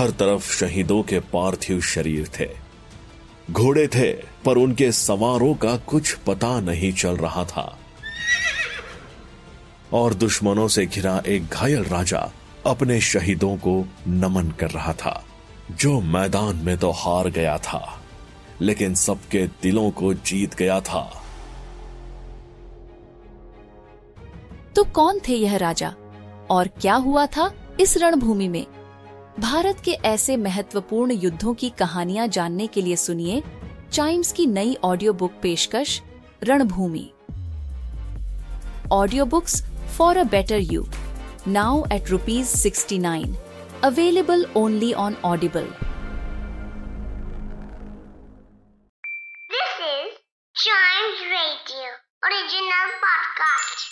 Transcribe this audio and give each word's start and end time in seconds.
हर 0.00 0.10
तरफ़ 0.10 0.52
शहीदों 0.52 1.02
के 1.02 1.20
पार्थिव 1.20 1.80
शरीर 1.80 2.30
थे। 2.40 2.48
घोड़े 3.50 3.86
थे, 3.86 4.12
पर 4.12 4.56
उनके 4.56 4.92
सवारों 4.92 5.54
का 5.54 5.76
कुछ 5.76 6.14
पता 6.14 6.60
नहीं 6.60 6.92
चल 6.92 7.16
रहा 7.16 7.44
था। 7.44 7.78
और 9.92 10.14
दुश्मनों 10.14 10.68
से 10.68 10.86
घिरा 10.86 11.22
एक 11.26 11.46
घायल 11.46 11.84
राजा 11.84 12.32
अपने 12.66 13.00
शहीदों 13.00 13.56
को 13.56 13.84
नमन 14.08 14.50
कर 14.50 14.70
रहा 14.70 14.92
था, 14.92 15.24
जो 15.70 16.00
मैदान 16.00 16.56
में 16.56 16.78
तो 16.78 16.90
हार 16.90 17.30
गया 17.30 17.58
था, 17.58 18.02
लेकिन 18.60 18.94
सबके 18.94 19.46
दिलों 19.46 19.90
को 19.90 20.14
जीत 20.14 20.54
गया 20.54 20.80
था। 20.80 21.22
तो 24.76 24.84
कौन 24.84 25.20
थे 25.28 25.34
यह 25.34 25.56
राजा? 25.56 25.94
और 26.50 26.68
क्या 26.68 26.94
हुआ 26.94 27.26
था 27.26 27.54
इस 27.80 27.98
रणभूमि 27.98 28.48
में? 28.48 28.66
भारत 29.40 29.80
के 29.84 29.92
ऐसे 30.08 30.36
महत्वपूर्ण 30.36 31.12
युद्धों 31.22 31.54
की 31.62 31.68
कहानियाँ 31.78 32.26
जानने 32.36 32.66
के 32.74 32.82
लिए 32.82 32.96
सुनिए 32.96 33.42
चाइम्स 33.92 34.32
की 34.32 34.46
नई 34.46 34.76
ऑडियो 34.84 35.12
बुक 35.22 35.32
पेशकश 35.42 36.00
Ranbhoomi 36.44 37.10
audio 38.92 39.24
books 39.34 39.62
for 39.96 40.16
a 40.16 40.24
better 40.34 40.60
you 40.72 40.86
now 41.48 41.84
at 41.92 42.10
rupees 42.10 42.48
sixty 42.56 42.98
nine 42.98 43.36
available 43.84 44.46
only 44.56 44.92
on 45.06 45.16
Audible 45.24 45.68
This 49.50 49.78
is 49.86 50.10
Chimes 50.56 51.22
Radio 51.30 51.88
original 52.28 52.92
podcast. 53.04 53.88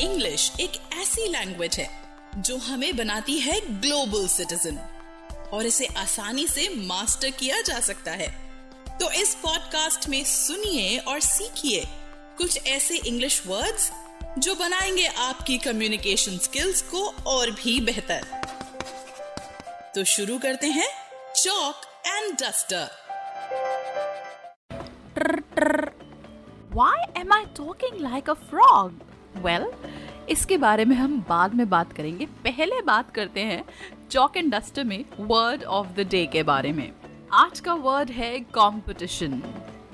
English 0.00 0.50
एक 0.60 0.76
ऐसी 1.02 1.28
लैंग्वेज 1.32 1.76
है 1.78 1.88
जो 2.36 2.56
हमें 2.56 2.96
बनाती 2.96 3.38
है 3.38 3.80
ग्लोबल 3.80 4.28
सिटीजन। 4.28 4.78
और 5.52 5.66
इसे 5.66 5.86
आसानी 5.86 6.46
से 6.46 6.68
मास्टर 6.76 7.30
किया 7.30 7.60
जा 7.60 7.80
सकता 7.80 8.10
है। 8.10 8.48
तो 8.88 9.10
इस 9.10 9.34
पॉडकास्ट 9.34 10.08
में 10.08 10.24
सुनिए 10.24 10.98
और 10.98 11.20
सीखिए 11.20 11.84
कुछ 12.38 12.66
ऐसे 12.66 12.96
इंग्लिश 12.96 13.42
वर्ड्स 13.46 13.92
जो 14.38 14.54
बनाएँगे 14.54 15.06
आपकी 15.06 15.58
कम्युनिकेशन 15.58 16.38
स्किल्स 16.38 16.82
को 16.82 17.08
और 17.08 17.50
भी 17.50 17.80
बेहतर। 17.80 18.26
तो 19.94 20.04
शुरू 20.04 20.38
करते 20.38 20.66
हैं 20.66 20.88
chalk 21.36 21.74
and 22.06 22.34
duster 22.34 22.88
Why 26.74 26.96
am 27.16 27.30
I 27.32 27.44
talking 27.54 27.94
like 28.00 28.28
a 28.28 28.36
frog? 28.50 28.90
Well, 29.44 29.64
इसके 30.30 30.56
बारे 30.58 30.84
में 30.84 30.96
हम 30.96 31.20
बाद 31.28 31.54
में 31.54 31.68
बात 31.70 31.92
करेंगे। 31.92 32.26
पहले 32.44 32.80
बात 32.82 33.10
करते 33.14 33.40
हैं 33.40 33.64
चौक 34.10 34.36
एंड 34.36 34.54
डस्टर 34.54 34.84
में 34.84 35.04
वर्ड 35.20 35.64
ऑफ़ 35.64 35.86
द 35.96 36.08
डे 36.10 36.24
के 36.26 36.42
बारे 36.42 36.72
में। 36.72 36.90
आज 37.32 37.60
का 37.60 37.74
वर्ड 37.74 38.10
है 38.10 38.38
competition 38.54 39.42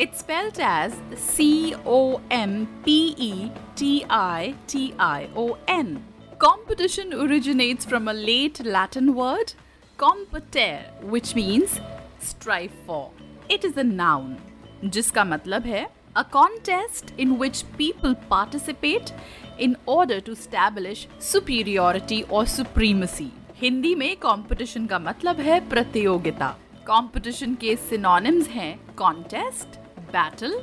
it's 0.00 0.18
spelled 0.18 0.60
as 0.60 1.18
C 1.18 1.74
O 1.86 2.18
M 2.32 2.64
P 2.84 3.00
E 3.20 3.50
T 3.78 4.00
I 4.10 4.52
T 4.72 4.92
I 5.00 5.28
O 5.36 5.52
N 5.68 5.98
Competition 6.42 7.12
originates 7.24 7.86
from 7.90 8.08
a 8.08 8.12
late 8.18 8.56
Latin 8.66 9.10
word, 9.16 9.50
competare, 9.98 10.86
which 11.12 11.28
means 11.36 11.76
strive 12.28 12.72
for. 12.86 13.04
It 13.56 13.66
is 13.68 13.78
a 13.82 13.84
noun, 13.90 14.32
जिसका 14.84 15.24
मतलब 15.24 15.66
है 15.66 15.84
a 16.15 16.23
contest 16.35 17.13
in 17.17 17.37
which 17.41 17.63
people 17.77 18.15
participate 18.29 19.13
in 19.57 19.75
order 19.85 20.19
to 20.21 20.31
establish 20.31 21.07
superiority 21.19 22.23
or 22.29 22.45
supremacy. 22.55 23.29
Hindi 23.61 23.93
में 23.95 24.15
competition 24.23 24.85
का 24.87 24.99
मतलब 24.99 25.39
है 25.39 25.59
प्रतियोगिता 25.69 26.49
competition 26.87 27.55
के 27.61 27.75
synonyms 27.75 28.47
हैं 28.47 28.73
कॉन्टेस्ट 28.97 29.79
बैटल 30.11 30.59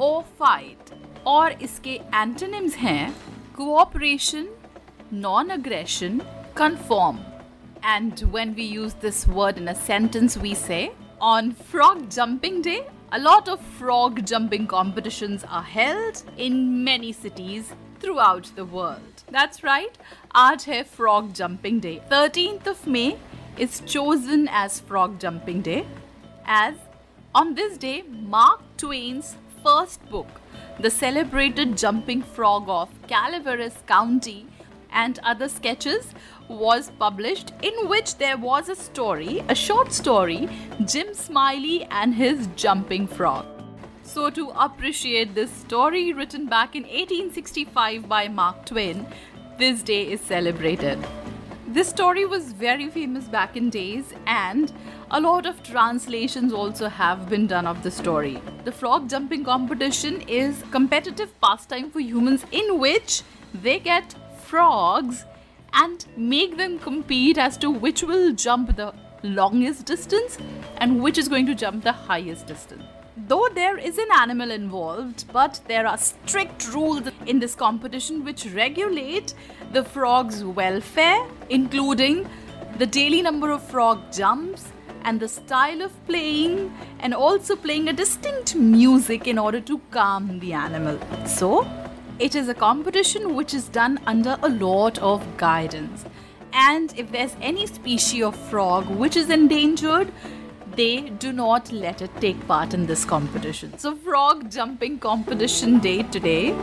और 0.00 0.22
फाइट 0.38 0.94
और 1.26 1.52
इसके 1.62 2.00
एंटोनिम्स 2.14 2.76
हैं 2.76 3.14
cooperation 3.56 4.48
non-aggression, 5.10 6.22
conform. 6.54 7.24
And 7.82 8.18
when 8.30 8.54
we 8.54 8.62
use 8.64 8.94
this 8.94 9.26
word 9.26 9.58
in 9.58 9.68
a 9.68 9.74
sentence, 9.74 10.36
we 10.36 10.54
say, 10.54 10.92
on 11.20 11.52
Frog 11.52 12.10
Jumping 12.10 12.62
Day, 12.62 12.86
a 13.15 13.19
lot 13.19 13.47
of 13.47 13.61
frog 13.61 14.25
jumping 14.25 14.65
competitions 14.65 15.43
are 15.47 15.61
held 15.61 16.23
in 16.35 16.83
many 16.83 17.11
cities 17.11 17.71
throughout 17.99 18.49
the 18.55 18.65
world. 18.65 19.21
That's 19.29 19.61
right, 19.61 19.95
Aaj 20.33 20.65
hai 20.65 20.81
Frog 20.81 21.27
Jumping 21.39 21.79
Day. 21.79 22.01
13th 22.09 22.65
of 22.65 22.87
May 22.87 23.19
is 23.55 23.83
chosen 23.85 24.47
as 24.61 24.79
Frog 24.79 25.19
Jumping 25.19 25.61
Day 25.61 25.85
as 26.47 26.73
on 27.35 27.53
this 27.53 27.77
day 27.77 28.01
Mark 28.35 28.63
Twain's 28.77 29.35
first 29.61 30.09
book, 30.09 30.41
the 30.79 30.89
celebrated 30.89 31.77
jumping 31.77 32.23
frog 32.23 32.63
of 32.67 32.89
Calaveras 33.07 33.77
County 33.85 34.47
and 34.93 35.19
other 35.23 35.49
sketches 35.49 36.13
was 36.47 36.91
published 36.99 37.53
in 37.61 37.73
which 37.89 38.17
there 38.17 38.37
was 38.37 38.69
a 38.69 38.75
story, 38.75 39.43
a 39.49 39.55
short 39.55 39.91
story, 39.91 40.47
Jim 40.85 41.13
Smiley 41.13 41.83
and 41.91 42.13
his 42.13 42.47
jumping 42.55 43.07
frog. 43.07 43.45
So, 44.03 44.29
to 44.29 44.49
appreciate 44.49 45.33
this 45.33 45.51
story 45.51 46.13
written 46.13 46.45
back 46.45 46.75
in 46.75 46.83
1865 46.83 48.07
by 48.07 48.27
Mark 48.27 48.65
Twain, 48.65 49.07
this 49.57 49.81
day 49.81 50.11
is 50.11 50.21
celebrated. 50.21 50.99
This 51.67 51.87
story 51.87 52.25
was 52.25 52.51
very 52.51 52.89
famous 52.89 53.23
back 53.25 53.57
in 53.57 53.69
days, 53.69 54.13
and 54.27 54.71
a 55.09 55.19
lot 55.19 55.45
of 55.45 55.63
translations 55.63 56.53
also 56.53 56.87
have 56.87 57.29
been 57.29 57.47
done 57.47 57.65
of 57.65 57.81
the 57.81 57.89
story. 57.89 58.39
The 58.65 58.71
frog 58.71 59.09
jumping 59.09 59.43
competition 59.43 60.21
is 60.27 60.63
competitive 60.69 61.33
pastime 61.41 61.89
for 61.89 61.99
humans 61.99 62.45
in 62.51 62.79
which 62.79 63.23
they 63.53 63.79
get 63.79 64.13
frogs 64.53 65.25
and 65.81 66.05
make 66.15 66.57
them 66.57 66.77
compete 66.77 67.39
as 67.39 67.57
to 67.57 67.71
which 67.71 68.03
will 68.03 68.33
jump 68.33 68.75
the 68.75 68.93
longest 69.23 69.87
distance 69.87 70.37
and 70.77 71.01
which 71.01 71.17
is 71.17 71.27
going 71.27 71.47
to 71.47 71.55
jump 71.55 71.83
the 71.83 71.91
highest 71.91 72.45
distance. 72.45 72.83
Though 73.17 73.47
there 73.55 73.79
is 73.79 73.97
an 73.97 74.11
animal 74.15 74.51
involved, 74.51 75.25
but 75.33 75.59
there 75.67 75.87
are 75.87 75.97
strict 75.97 76.71
rules 76.71 77.09
in 77.25 77.39
this 77.39 77.55
competition 77.55 78.23
which 78.23 78.45
regulate 78.45 79.33
the 79.71 79.83
frog's 79.83 80.43
welfare, 80.43 81.25
including 81.49 82.29
the 82.77 82.85
daily 82.85 83.23
number 83.23 83.49
of 83.49 83.63
frog 83.63 84.11
jumps 84.11 84.71
and 85.03 85.19
the 85.19 85.27
style 85.27 85.81
of 85.81 85.91
playing, 86.05 86.71
and 86.99 87.15
also 87.15 87.55
playing 87.55 87.89
a 87.89 87.93
distinct 87.93 88.55
music 88.55 89.27
in 89.27 89.39
order 89.39 89.59
to 89.61 89.79
calm 89.89 90.39
the 90.39 90.53
animal. 90.53 90.99
So, 91.25 91.67
it 92.19 92.35
is 92.35 92.47
a 92.47 92.53
competition 92.53 93.35
which 93.35 93.53
is 93.53 93.67
done 93.67 93.99
under 94.05 94.37
a 94.43 94.49
lot 94.49 94.99
of 94.99 95.25
guidance. 95.37 96.05
And 96.53 96.93
if 96.97 97.11
there's 97.11 97.35
any 97.41 97.65
species 97.65 98.23
of 98.23 98.35
frog 98.35 98.87
which 98.87 99.17
is 99.17 99.29
endangered, 99.29 100.11
they 100.75 101.01
do 101.01 101.31
not 101.31 101.71
let 101.71 102.01
it 102.01 102.11
take 102.19 102.47
part 102.47 102.73
in 102.73 102.85
this 102.85 103.05
competition. 103.05 103.77
So, 103.77 103.95
frog 103.95 104.51
jumping 104.51 104.99
competition 104.99 105.79
day 105.79 106.03
today. 106.03 106.55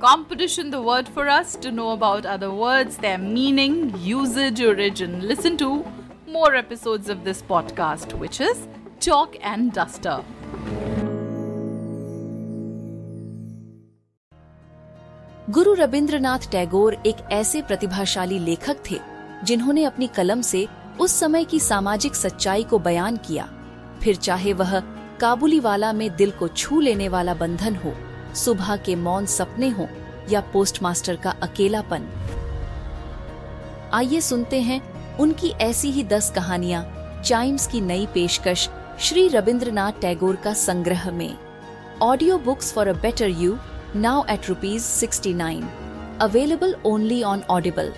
Competition, 0.00 0.70
the 0.70 0.82
word 0.82 1.08
for 1.08 1.28
us 1.28 1.56
to 1.56 1.70
know 1.70 1.90
about 1.90 2.26
other 2.26 2.50
words, 2.52 2.98
their 2.98 3.18
meaning, 3.18 3.94
usage, 3.98 4.60
origin. 4.60 5.26
Listen 5.26 5.56
to 5.58 5.86
more 6.26 6.54
episodes 6.54 7.08
of 7.08 7.24
this 7.24 7.40
podcast, 7.40 8.12
which 8.12 8.40
is 8.40 8.68
Chalk 9.00 9.36
and 9.40 9.72
Duster. 9.72 10.22
गुरु 15.56 15.72
रविंद्रनाथ 15.74 16.38
टैगोर 16.52 16.94
एक 17.06 17.16
ऐसे 17.32 17.60
प्रतिभाशाली 17.62 18.38
लेखक 18.38 18.76
थे, 18.90 18.98
जिन्होंने 19.44 19.84
अपनी 19.84 20.06
कलम 20.06 20.40
से 20.40 20.66
उस 21.00 21.12
समय 21.12 21.44
की 21.44 21.60
सामाजिक 21.60 22.14
सच्चाई 22.14 22.62
को 22.62 22.78
बयान 22.78 23.16
किया। 23.16 23.48
फिर 24.02 24.16
चाहे 24.16 24.52
वह 24.52 24.78
काबुली 25.20 25.60
वाला 25.60 25.92
में 25.92 26.16
दिल 26.16 26.30
को 26.30 26.48
छू 26.48 26.80
लेने 26.80 27.08
वाला 27.08 27.34
बंधन 27.34 27.76
हो, 27.76 27.92
सुबह 28.34 28.76
के 28.76 28.96
मौन 28.96 29.26
सपने 29.26 29.68
हो, 29.68 29.88
या 30.30 30.40
पोस्टमास्टर 30.40 31.16
का 31.16 31.30
अकेलापन। 31.42 32.06
आइए 33.92 34.20
सुनते 34.20 34.60
हैं 34.60 34.80
उनकी 35.16 35.50
ऐसी 35.60 35.90
ही 35.90 36.04
दस 36.04 36.30
कहानियाँ, 36.30 36.84
चाइम्स 37.24 37.66
की 37.66 37.80
नई 37.80 38.06
पेशकश 38.06 38.68
श्री 39.00 39.26
रविंद्रनाथ 39.28 40.00
टैगोर 40.00 40.36
का 40.36 40.52
संग्रह 40.52 41.10
में। 41.10 41.36
Audio 42.02 42.38
books 42.38 42.72
for 42.72 42.88
a 42.88 42.92
better 42.92 43.28
you 43.28 43.56
now 43.96 44.24
at 44.28 44.48
rupees 44.48 44.84
69 44.84 45.68
available 46.20 46.74
only 46.84 47.22
on 47.24 47.44
audible 47.48 47.92